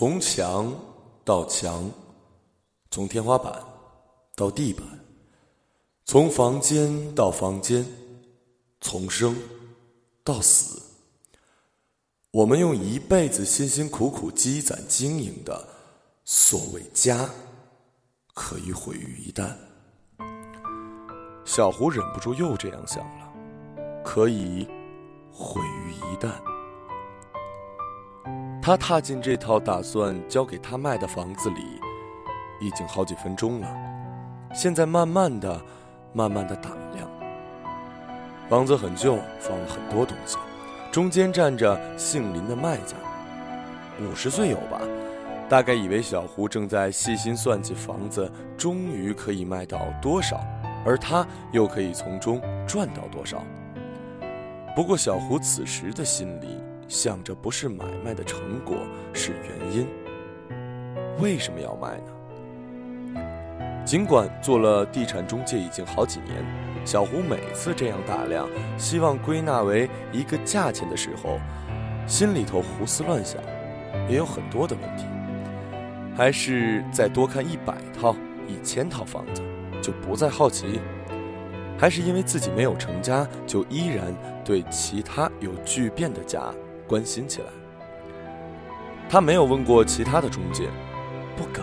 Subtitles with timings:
[0.00, 0.72] 从墙
[1.24, 1.90] 到墙，
[2.88, 3.52] 从天花板
[4.36, 4.86] 到地板，
[6.04, 7.84] 从房间到房间，
[8.80, 9.36] 从生
[10.22, 10.80] 到死，
[12.30, 15.66] 我们用一辈子辛辛苦苦积攒经营的
[16.24, 17.28] 所谓家，
[18.34, 19.52] 可以毁于一旦。
[21.44, 23.32] 小胡忍不住又这样想了，
[24.04, 24.64] 可以
[25.32, 26.30] 毁于一旦。
[28.60, 31.62] 他踏进这套打算交给他卖的房子里，
[32.60, 33.68] 已经好几分钟了。
[34.52, 35.60] 现在慢慢的、
[36.12, 37.08] 慢慢的打量。
[38.48, 40.36] 房子很旧，放了很多东西。
[40.90, 42.96] 中间站着姓林的卖家，
[44.00, 44.80] 五十岁有吧？
[45.48, 50.44] 大概以为小胡正在细心算计房子终于可以卖到多少，
[50.84, 53.42] 而他又可以从中赚到多少。
[54.74, 56.67] 不过小胡此时的心里。
[56.88, 58.78] 想着不是买卖的成果，
[59.12, 59.86] 是原因。
[61.20, 63.22] 为什么要卖呢？
[63.84, 66.42] 尽管做了地产中介已经好几年，
[66.86, 71.38] 小胡每次这样打量，希望归纳为一个价钱的时候，
[72.06, 73.42] 心里头胡思乱想，
[74.08, 75.04] 也有很多的问题。
[76.16, 78.16] 还是再多看一百套、
[78.46, 79.42] 一千套房子，
[79.82, 80.80] 就不再好奇？
[81.78, 86.52] 还是因为自己没有成家，就依然对其他有巨变的家？
[86.88, 87.46] 关心起来，
[89.08, 90.68] 他没有问过其他的中介，
[91.36, 91.62] 不敢，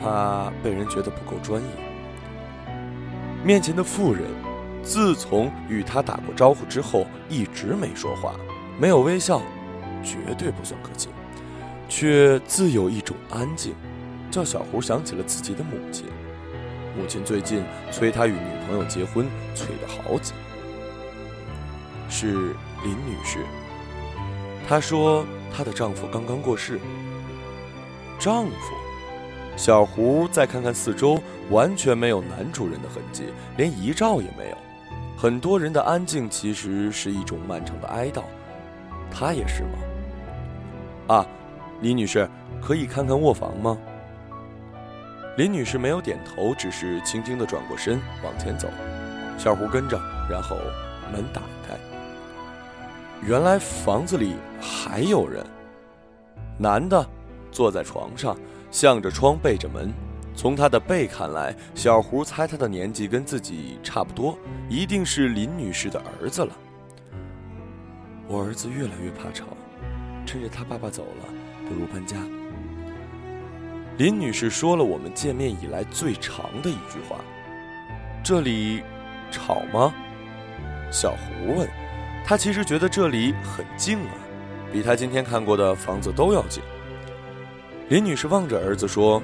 [0.00, 1.68] 怕被人觉得不够专业。
[3.42, 4.24] 面前的妇人，
[4.82, 8.34] 自从与他打过招呼之后，一直没说话，
[8.78, 9.40] 没有微笑，
[10.04, 11.08] 绝对不算客气，
[11.88, 13.74] 却自有一种安静，
[14.30, 16.04] 叫小胡想起了自己的母亲。
[16.96, 20.34] 母亲最近催他与女朋友结婚，催得好紧。
[22.08, 23.38] 是林女士。
[24.68, 25.24] 她说
[25.54, 26.80] ：“她的丈夫刚刚过世。”
[28.18, 28.74] 丈夫，
[29.56, 33.24] 小胡再看看四周，完全没有男主人的痕迹，
[33.56, 34.56] 连遗照也没有。
[35.16, 38.22] 很多人的安静其实是一种漫长的哀悼，
[39.10, 41.16] 他也是吗？
[41.16, 41.26] 啊，
[41.80, 42.28] 李女士，
[42.60, 43.76] 可以看看卧房吗？
[45.36, 48.68] 林女士没有点头，只是轻轻地转过身往前走。
[49.36, 50.00] 小胡跟着，
[50.30, 50.56] 然后
[51.12, 51.91] 门打开。
[53.24, 55.46] 原来房子里还有人，
[56.58, 57.06] 男的
[57.52, 58.36] 坐在床上，
[58.70, 59.92] 向着窗背着门。
[60.34, 64.36] 从他的背看来，小胡猜他的年纪跟自己差不多，
[64.68, 66.52] 一定是林女士的儿子了。
[68.26, 69.46] 我儿子越来越怕吵，
[70.26, 71.32] 趁着他爸爸走了，
[71.68, 72.16] 不如搬家。
[73.98, 77.20] 林女士说了我们见面以来最长的一句话
[78.24, 78.82] ：“这里
[79.30, 79.94] 吵吗？”
[80.90, 81.81] 小胡问。
[82.32, 84.14] 他其实觉得这里很静啊，
[84.72, 86.62] 比他今天看过的房子都要静。
[87.90, 89.22] 林女士望着儿子说：“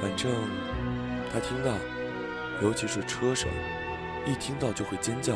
[0.00, 0.32] 反正
[1.30, 1.70] 他听到，
[2.62, 3.46] 尤其是车声，
[4.24, 5.34] 一听到就会尖叫。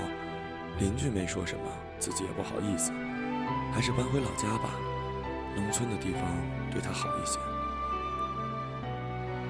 [0.78, 1.64] 邻居没说什么，
[1.98, 2.90] 自己也不好意思，
[3.74, 4.70] 还是搬回老家吧，
[5.54, 6.22] 农村的地方
[6.70, 7.38] 对他好一些。”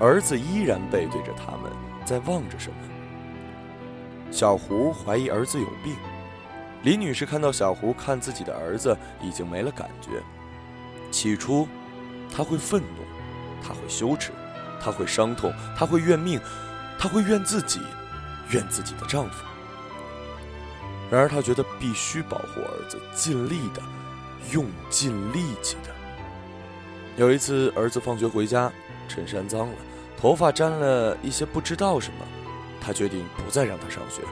[0.04, 1.70] 儿子依然背对着他们，
[2.04, 2.76] 在望着什么。
[4.32, 5.94] 小胡怀疑儿子有病。
[6.82, 10.22] 李女士看到小胡看自己的儿子，已经没了感觉。
[11.10, 11.68] 起初，
[12.34, 13.04] 她会愤怒，
[13.62, 14.32] 她会羞耻，
[14.82, 16.40] 她会伤痛，她会怨命，
[16.98, 17.80] 她会怨自己，
[18.50, 19.44] 怨自己的丈夫。
[21.10, 23.82] 然而，她觉得必须保护儿子，尽力的，
[24.52, 25.90] 用尽力气的。
[27.16, 28.72] 有一次，儿子放学回家，
[29.06, 29.74] 衬衫脏了，
[30.16, 32.24] 头发沾了一些不知道什么，
[32.80, 34.22] 她决定不再让他上学。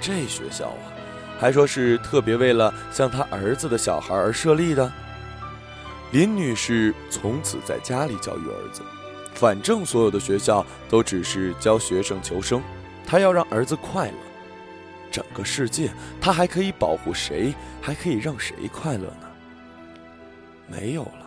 [0.00, 0.92] 这学校啊！
[1.42, 4.92] 还说是特别为了像他儿子的小孩而设立的。
[6.12, 8.80] 林女士从此在家里教育儿子，
[9.34, 12.62] 反正所有的学校都只是教学生求生，
[13.04, 14.14] 她要让儿子快乐。
[15.10, 17.52] 整个世界，她还可以保护谁？
[17.80, 19.26] 还可以让谁快乐呢？
[20.68, 21.26] 没有了，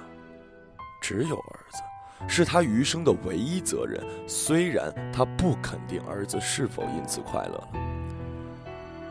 [1.01, 1.79] 只有儿子，
[2.25, 4.01] 是他余生的唯一责任。
[4.29, 7.94] 虽然她不肯定儿子是否因此快乐了。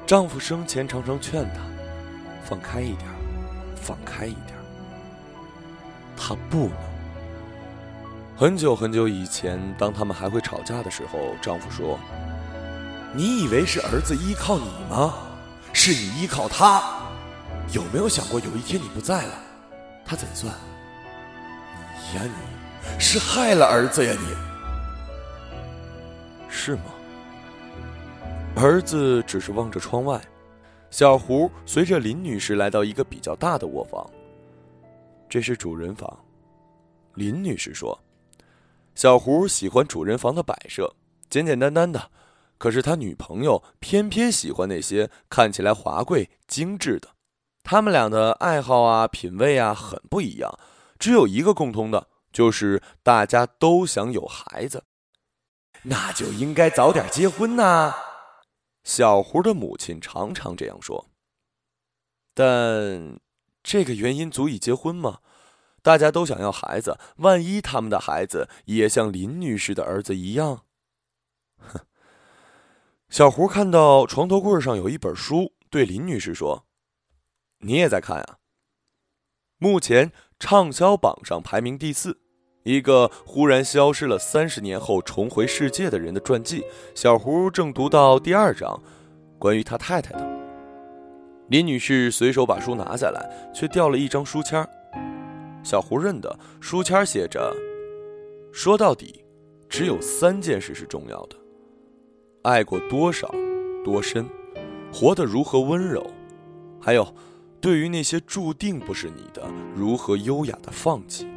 [0.07, 1.61] 丈夫生前常常劝她
[2.45, 3.09] ：“放开一点，
[3.75, 4.55] 放开一点。”
[6.17, 6.77] 她不能。
[8.37, 11.99] 很久很久以前，当他们还会吵架的时候，丈夫说
[13.15, 15.15] ：“你以为是儿子依靠你吗？
[15.73, 16.83] 是你依靠他。
[17.73, 19.35] 有没有想过，有一天你不在了，
[20.05, 20.53] 他怎算？
[22.13, 24.27] 你呀，你是害了儿子呀，你
[26.51, 26.83] 是吗？”
[28.57, 30.21] 儿子只是望着窗外，
[30.89, 34.09] 小胡随着林女士来到一个比较大的卧房。
[35.29, 36.19] 这是主人房。
[37.15, 37.99] 林女士说
[38.95, 40.95] ：“小胡喜欢主人房的摆设，
[41.29, 42.11] 简简单单的。
[42.57, 47.09] 可是他女朋友偏偏喜欢那些看起来华贵、精致的。
[47.65, 50.59] 他们俩的爱好啊、品味啊很不一样，
[50.99, 54.85] 只有一个共通的，就是大家都想有孩子。
[55.83, 57.93] 那就应该早点结婚呐。”
[58.85, 61.11] 小胡的母亲常常这样说。
[62.33, 63.19] 但
[63.63, 65.21] 这个原因足以结婚吗？
[65.83, 70.65] 大家都想要孩子，万一他们的孩子也像林女士的儿子一样？
[71.59, 71.87] 哼！
[73.11, 76.67] 小胡看到床头柜上有一本书，对林女士说
[77.61, 78.39] ：“你也在看啊？”
[79.59, 82.23] 目前畅销榜上排名第四，
[82.65, 86.65] 一个忽然消失了三十年后重回世界的人的传记。
[86.95, 88.83] 小胡正读到第二章，
[89.39, 90.35] 关于他太太的。
[91.49, 94.67] 林女士随手把书拿下来，却掉了一张书签儿。
[95.63, 97.55] 小胡认得书签写着
[98.51, 99.23] ：“说到底，
[99.69, 101.37] 只有三件事是重要的：
[102.45, 103.31] 爱过多少，
[103.85, 104.27] 多深，
[104.91, 106.03] 活得如何温柔，
[106.81, 107.15] 还有，
[107.61, 109.43] 对于那些注定不是你的，
[109.75, 111.29] 如何优雅的放弃。”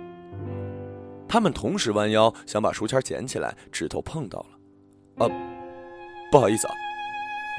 [1.28, 5.26] 他们同时弯腰想把书签捡起来，指头碰到了。
[5.26, 5.32] 啊，
[6.32, 6.74] 不好意思啊。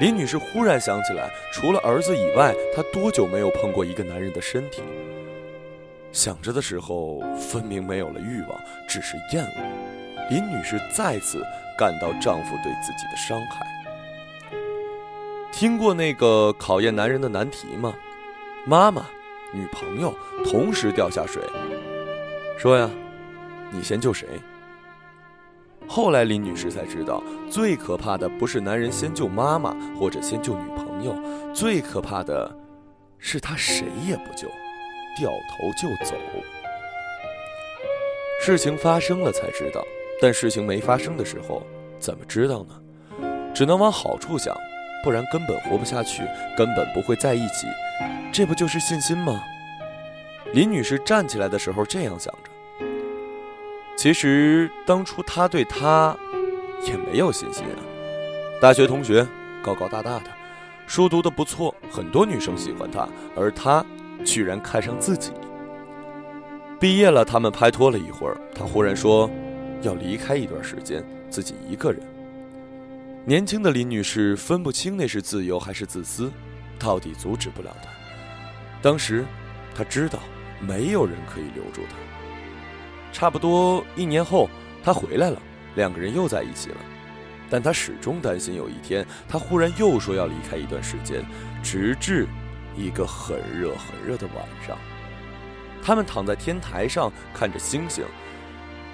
[0.01, 4.81] 林女士忽然想起来，除了儿子以外，她多久没有碰过一个男人的身体？
[6.11, 10.29] 想着的时候，分明没有了欲望，只是厌恶。
[10.29, 11.43] 林女士再次
[11.77, 13.65] 感到丈夫对自己的伤害。
[15.51, 17.93] 听过那个考验男人的难题吗？
[18.65, 19.05] 妈妈、
[19.51, 20.13] 女朋友
[20.45, 21.41] 同时掉下水，
[22.57, 22.89] 说呀，
[23.71, 24.27] 你先救谁？
[25.87, 31.15] 后来林女士才知道，最可怕的不是男人先救妈妈或者先救女朋友，
[31.53, 32.55] 最可怕的
[33.17, 34.47] 是他谁也不救。
[35.17, 36.15] 掉头就走，
[38.41, 39.83] 事情发生了才知道，
[40.21, 41.65] 但事情没发生的时候
[41.97, 43.51] 怎么知道呢？
[43.53, 44.55] 只能往好处想，
[45.03, 46.23] 不然根本活不下去，
[46.55, 47.67] 根本不会在一起。
[48.31, 49.41] 这不就是信心吗？
[50.53, 52.48] 林女士站起来的时候这样想着。
[53.99, 56.15] 其实当初他对他
[56.85, 57.75] 也没有信心啊。
[58.61, 59.27] 大学同学，
[59.61, 60.31] 高高大大的，
[60.87, 63.05] 书读得不错，很多女生喜欢他，
[63.35, 63.85] 而他。
[64.25, 65.31] 居然看上自己。
[66.77, 69.29] 毕业了，他们拍拖了一会儿，他忽然说
[69.81, 72.01] 要离开一段时间，自己一个人。
[73.25, 76.31] 年轻的林女士分不清那是自由还是自私，
[76.77, 77.89] 到底阻止不了他。
[78.81, 79.25] 当时，
[79.73, 80.19] 她知道
[80.59, 81.95] 没有人可以留住他。
[83.11, 84.49] 差不多一年后，
[84.83, 85.41] 他回来了，
[85.75, 86.77] 两个人又在一起了。
[87.49, 91.23] 但他始终担心有一天，他忽然又说要离开一段时间，
[91.63, 92.27] 直至。
[92.77, 94.77] 一个很热很热的晚上，
[95.83, 98.05] 他们躺在天台上看着星星。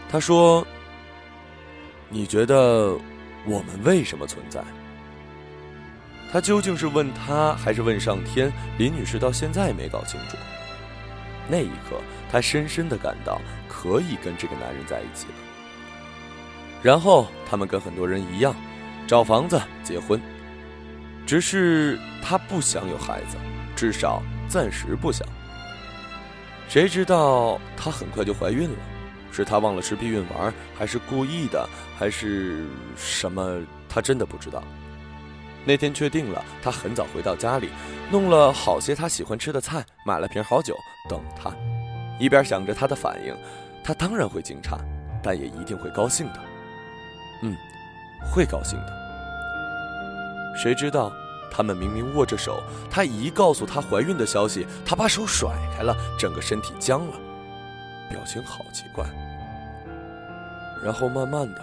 [0.10, 0.66] 他说
[2.10, 2.98] ：“你觉得
[3.46, 4.64] 我们为什么存在？”
[6.32, 8.52] 他究竟是问他，还是问上天？
[8.80, 10.38] 林女士到现在也没搞清楚。
[11.48, 12.02] 那一刻，
[12.32, 15.34] 她深深的感到可以跟这个男人在一起了。
[16.84, 18.56] 然后，他们跟很多人一样，
[19.08, 20.22] 找房子结婚，
[21.26, 23.38] 只是她不想有孩子。
[23.76, 25.28] 至少暂时不想。
[26.70, 28.76] 谁知道她很快就怀孕了？
[29.32, 33.60] 是她忘了吃避孕丸，还是故意的，还是什么？
[33.90, 34.64] 她真的不知道。
[35.66, 37.70] 那天确定了，她很早回到家里，
[38.10, 40.74] 弄了好些她喜欢吃的菜，买了瓶好酒
[41.08, 41.52] 等他。
[42.20, 43.36] 一边想着他的反应，
[43.84, 44.78] 他当然会惊诧，
[45.22, 46.40] 但也一定会高兴的。
[47.42, 47.56] 嗯，
[48.32, 48.94] 会高兴的。
[50.56, 51.12] 谁知道？
[51.52, 57.14] 他们明明握着手，他一告诉他怀孕的消息，他把手甩开了，整个身体僵了，
[58.10, 59.06] 表情好奇怪。
[60.84, 61.62] 然后慢慢的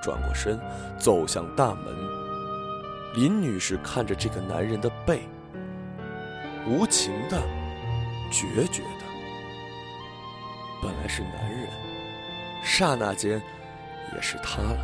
[0.00, 0.56] 转过身，
[0.98, 1.84] 走向大门。
[3.16, 5.28] 林女士看着这个男人的背，
[6.64, 7.42] 无情的、
[8.30, 9.04] 决绝的。
[10.82, 11.68] 本来是男人，
[12.62, 13.42] 刹那间
[14.14, 14.78] 也是他了。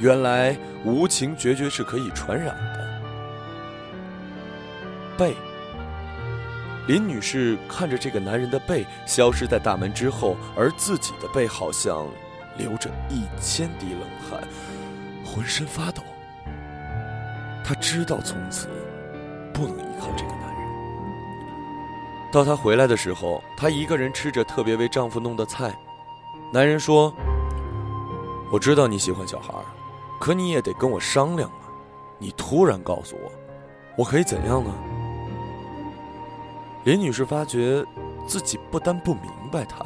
[0.00, 2.82] 原来无情决绝是可以传染的。
[5.16, 5.36] 背，
[6.88, 12.08] 林女士看着这个男人的背消失在大门之后，而自己的背好像
[12.56, 14.40] 流着一千滴冷汗，
[15.24, 16.02] 浑身发抖。
[17.64, 18.66] 她知道从此
[19.52, 20.41] 不能依靠这个男人。
[22.32, 25.78] 到她回来的时候，她一个人吃着特别为丈夫弄的菜。
[26.50, 27.12] 男人说
[28.50, 29.52] ：“我知道你喜欢小孩，
[30.18, 31.68] 可你也得跟我商量啊！
[32.18, 33.30] 你突然告诉我，
[33.98, 34.74] 我可以怎样呢？”
[36.84, 37.84] 林女士发觉
[38.26, 39.84] 自己不但不明白他，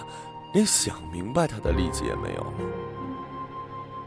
[0.55, 2.53] 连想明白他的力气也没有了。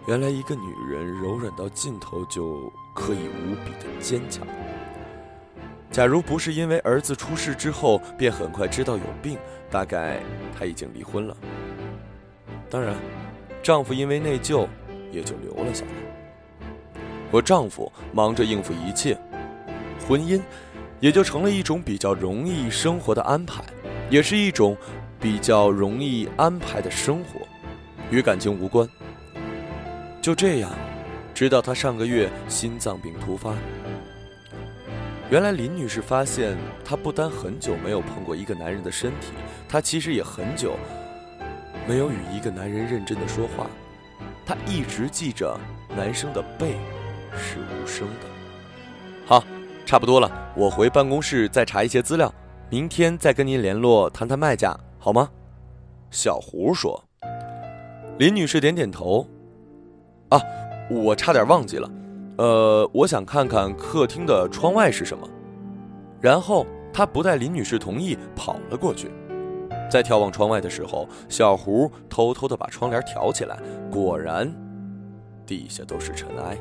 [0.05, 4.47] 原来一个女人柔软到尽头就可以无比的坚强。
[5.91, 9.37] 假如不是因为儿子出事之后便很快知道有病，
[9.71, 10.19] 大概
[10.57, 11.35] 她已经离婚了。
[12.69, 12.95] 当然，
[13.63, 14.67] 丈夫因为内疚
[15.11, 15.91] 也就留了下来。
[17.31, 19.17] 我丈夫忙着应付一切，
[20.07, 20.39] 婚姻
[20.99, 23.63] 也就成了一种比较容易生活的安排，
[24.11, 24.77] 也是一种
[25.19, 27.41] 比较容易安排的生活，
[28.11, 28.87] 与感情无关。
[30.21, 30.71] 就这样，
[31.33, 33.55] 直到她上个月心脏病突发。
[35.29, 39.33] 原来林女士发现，她不单很久没有碰过一个男人的身体，
[39.67, 40.75] 她其实也很久
[41.87, 43.67] 没有与一个男人认真的说话。
[44.43, 45.55] 她一直记着
[45.95, 46.77] 男生的背
[47.37, 48.25] 是无声的。
[49.23, 49.43] 好，
[49.85, 52.33] 差不多了，我回办公室再查一些资料，
[52.71, 55.29] 明天再跟您联络谈谈卖价，好吗？
[56.09, 57.03] 小胡说。
[58.17, 59.27] 林女士点点头。
[60.29, 60.41] 啊，
[60.89, 61.87] 我差点忘记了，
[62.39, 65.27] 呃，我想看看客厅的窗外是什么。
[66.21, 69.11] 然后他不待林女士同意，跑了过去。
[69.91, 73.59] 在眺望窗外的时候，小胡偷偷的把窗帘挑起来，
[73.91, 74.49] 果然，
[75.45, 76.57] 地下都是尘埃。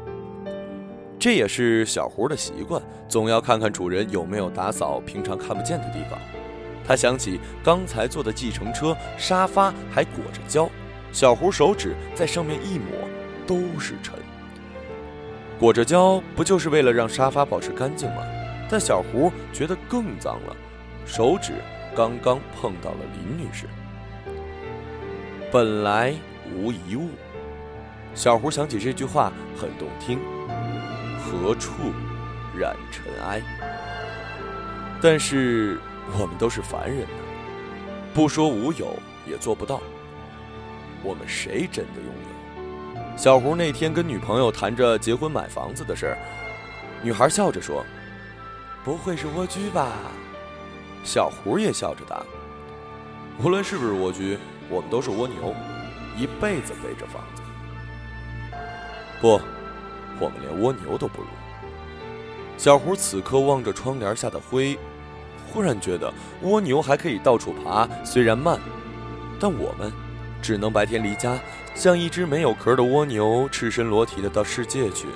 [1.17, 6.19] 这也是小胡的习惯，总要看看主人有没有打扫平常看不见的地方。
[6.85, 10.69] 他想起刚才坐的计程车沙发还裹着胶，
[11.13, 12.87] 小胡手指在上面一抹。
[13.47, 14.15] 都是尘，
[15.59, 18.23] 裹着胶不就是为了让沙发保持干净吗？
[18.71, 20.57] 但小胡觉得更脏了，
[21.07, 21.55] 手指
[21.97, 23.67] 刚刚碰到了林女士。
[25.51, 26.15] 本来
[26.55, 27.09] 无一物，
[28.15, 30.21] 小胡想起这句话很动听，
[31.19, 31.73] 何处
[32.57, 33.43] 染尘埃？
[35.01, 35.81] 但是
[36.21, 37.09] 我们都是凡人呐，
[38.13, 38.95] 不说无有
[39.27, 39.81] 也做不到。
[41.03, 42.38] 我们谁真的拥有？
[43.19, 46.19] 小胡那天跟女朋友谈着结婚买房子的事儿，
[47.03, 47.85] 女孩笑着说
[48.85, 49.91] ：“不会是蜗居吧？”
[51.03, 52.23] 小胡也笑着答
[53.43, 54.39] ：“无论是不是蜗居，
[54.71, 55.53] 我们都是蜗牛，
[56.17, 57.43] 一辈子背着房子。
[59.21, 59.41] 不，
[60.21, 61.27] 我们连蜗牛都不如。”
[62.57, 64.79] 小胡此刻望着窗帘下的灰，
[65.53, 68.61] 忽然觉得蜗牛还可以到处爬，虽然慢，
[69.41, 69.93] 但我们
[70.43, 71.39] 只能白天离家。
[71.75, 75.07] 像一只没有壳的蜗牛，赤身裸体的到世界去，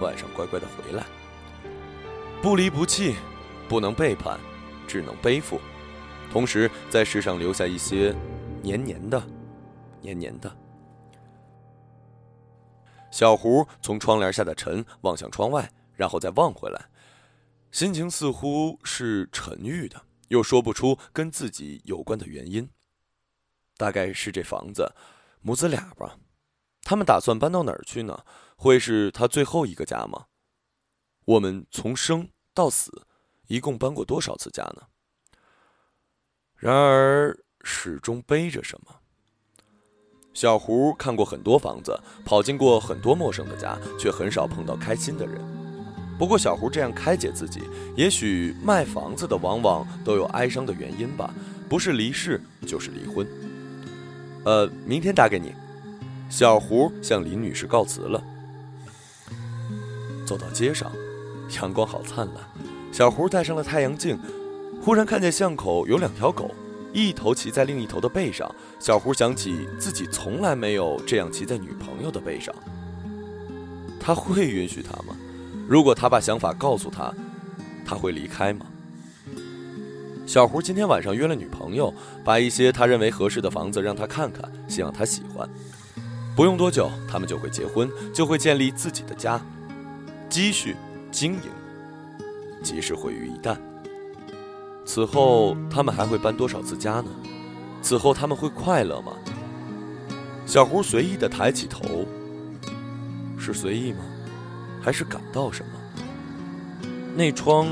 [0.00, 1.06] 晚上乖乖的回来。
[2.42, 3.14] 不离不弃，
[3.68, 4.38] 不能背叛，
[4.86, 5.60] 只能背负，
[6.30, 8.14] 同时在世上留下一些
[8.60, 9.22] 黏黏的、
[10.02, 10.54] 黏黏的。
[13.10, 16.86] 小胡从窗帘下的尘望向窗外，然后再望回来，
[17.70, 22.68] 心情似乎是沉郁的，又说不出跟自己有关的原因。
[23.82, 24.92] 大概是这房子。
[25.40, 26.16] 母子俩吧，
[26.84, 28.24] 他们打算搬到哪儿去呢？
[28.54, 30.26] 会是他最后一个家吗？
[31.24, 33.08] 我们从生到死，
[33.48, 34.82] 一共搬过多少次家呢？
[36.54, 39.00] 然而始终背着什么。
[40.32, 45.42] 小胡看过很多房子，跑进过很多陌生的家，却很少碰到开心的人。
[46.16, 47.60] 不过小胡这样开解自己，
[47.96, 51.34] 也许卖房子的往往都有哀伤的原因吧，
[51.68, 53.26] 不是离世就是离婚。
[54.44, 55.54] 呃，明天打给你。
[56.28, 58.22] 小胡向林女士告辞了。
[60.26, 60.90] 走到街上，
[61.56, 62.36] 阳光好灿烂。
[62.90, 64.18] 小胡戴上了太阳镜，
[64.82, 66.50] 忽然看见巷口有两条狗，
[66.92, 68.52] 一头骑在另一头的背上。
[68.78, 72.54] 小胡想起自己从来没有这样骑在女朋友的背上。
[74.00, 75.16] 他会允许他吗？
[75.68, 77.14] 如果他把想法告诉他，
[77.84, 78.66] 他会离开吗？
[80.32, 81.92] 小胡今天晚上约了女朋友，
[82.24, 85.46] 把一些他认为合适的房子让他看看，希望他喜欢。
[86.34, 89.38] 不用多久，他们就会结婚，就会建立自己的家，
[90.30, 90.74] 积蓄、
[91.10, 91.50] 经营，
[92.62, 93.58] 即使毁于一旦。
[94.86, 97.10] 此后，他们还会搬多少次家呢？
[97.82, 99.12] 此后，他们会快乐吗？
[100.46, 102.06] 小胡随意的抬起头，
[103.36, 103.98] 是随意吗？
[104.80, 106.88] 还是感到什么？
[107.14, 107.68] 那窗，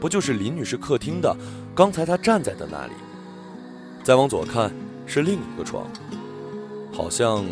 [0.00, 1.36] 不就是林女士客厅的？
[1.80, 2.92] 刚才他站在的那里，
[4.04, 4.70] 再往左看
[5.06, 5.86] 是另一个床，
[6.92, 7.42] 好像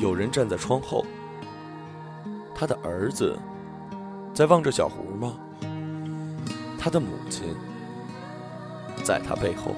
[0.00, 1.04] 有人站在窗后。
[2.54, 3.38] 他的儿子
[4.32, 5.34] 在望着小胡吗？
[6.78, 7.54] 他的母亲
[9.02, 9.76] 在他背后。